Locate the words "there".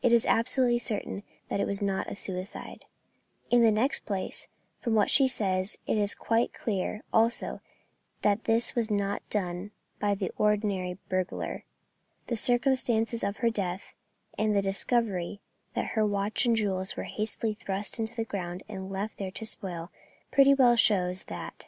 19.18-19.30